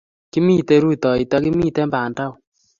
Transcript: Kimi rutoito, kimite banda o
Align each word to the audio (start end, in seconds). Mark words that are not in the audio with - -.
Kimi 0.31 0.55
rutoito, 0.83 1.35
kimite 1.43 1.81
banda 1.91 2.23
o 2.31 2.33